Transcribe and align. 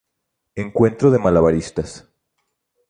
Encuentro 0.55 1.11
de 1.11 1.19
malabaristas 1.19 2.07